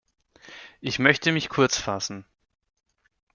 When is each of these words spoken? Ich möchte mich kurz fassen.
Ich 0.79 0.97
möchte 0.97 1.31
mich 1.31 1.47
kurz 1.47 1.77
fassen. 1.77 2.25